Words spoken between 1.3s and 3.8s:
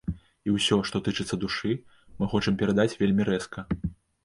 душы, мы хочам перадаць вельмі рэзка.